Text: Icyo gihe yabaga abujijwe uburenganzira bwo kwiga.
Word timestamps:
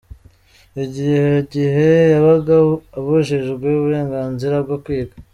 Icyo 0.83 1.15
gihe 1.51 1.87
yabaga 2.13 2.53
abujijwe 2.99 3.67
uburenganzira 3.79 4.55
bwo 4.65 4.77
kwiga. 4.83 5.15